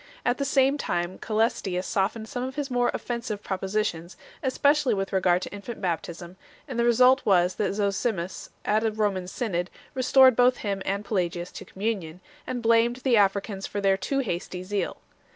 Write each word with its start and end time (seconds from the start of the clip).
At 0.25 0.39
the 0.39 0.45
same 0.45 0.79
time 0.79 1.19
Caelestius 1.19 1.83
softened 1.85 2.27
some 2.27 2.41
of 2.41 2.55
his 2.55 2.71
more 2.71 2.89
offensive 2.91 3.43
propositions, 3.43 4.17
especially 4.41 4.95
with 4.95 5.13
regard 5.13 5.43
to 5.43 5.53
infant 5.53 5.79
baptism 5.79 6.37
4, 6.65 6.65
and 6.69 6.79
the 6.79 6.85
result 6.85 7.21
was 7.23 7.53
that 7.57 7.75
Zosimus 7.75 8.49
at 8.65 8.83
a 8.83 8.89
Roman 8.89 9.27
synod 9.27 9.69
restored 9.93 10.35
both 10.35 10.57
him 10.65 10.81
and 10.85 11.05
Pelagius 11.05 11.51
to 11.51 11.65
communion, 11.65 12.19
and 12.47 12.63
blamed 12.63 13.01
the 13.03 13.15
Africans 13.15 13.67
for 13.67 13.79
their 13.79 13.95
too 13.95 14.17
hasty 14.21 14.63
zeal 14.63 14.95
5 14.95 15.01